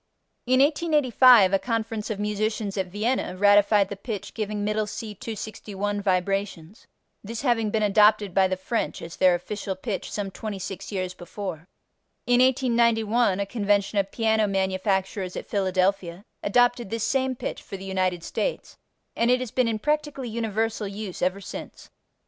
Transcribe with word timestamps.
In 0.47 0.61
1885 0.61 1.53
a 1.53 1.59
conference 1.59 2.09
of 2.09 2.19
musicians 2.19 2.75
at 2.75 2.87
Vienna 2.87 3.37
ratified 3.37 3.87
the 3.89 3.95
pitch 3.95 4.33
giving 4.33 4.63
Middle 4.63 4.87
C 4.87 5.13
261 5.13 6.01
vibrations, 6.01 6.87
this 7.23 7.43
having 7.43 7.69
been 7.69 7.83
adopted 7.83 8.33
by 8.33 8.47
the 8.47 8.57
French 8.57 8.99
as 9.03 9.15
their 9.17 9.35
official 9.35 9.75
pitch 9.75 10.11
some 10.11 10.31
26 10.31 10.91
years 10.91 11.13
before. 11.13 11.67
In 12.25 12.41
1891 12.41 13.39
a 13.39 13.45
convention 13.45 13.99
of 13.99 14.11
piano 14.11 14.47
manufacturers 14.47 15.35
at 15.35 15.45
Philadelphia 15.45 16.23
adopted 16.41 16.89
this 16.89 17.03
same 17.03 17.35
pitch 17.35 17.61
for 17.61 17.77
the 17.77 17.85
United 17.85 18.23
States, 18.23 18.79
and 19.15 19.29
it 19.29 19.39
has 19.39 19.51
been 19.51 19.67
in 19.67 19.77
practically 19.77 20.29
universal 20.29 20.87
use 20.87 21.21
ever 21.21 21.39
since. 21.41 21.91